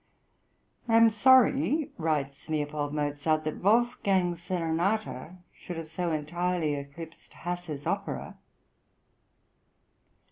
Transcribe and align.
"I 0.89 0.95
am 0.97 1.11
sorry," 1.11 1.91
writes 1.99 2.49
L. 2.49 2.89
Mozart, 2.89 3.43
"that 3.43 3.57
Wolfgang's 3.61 4.41
serenata 4.41 5.35
should 5.53 5.77
have 5.77 5.89
so 5.89 6.11
entirely 6.11 6.73
eclipsed 6.73 7.33
Hasse's 7.33 7.85
opera." 7.85 8.35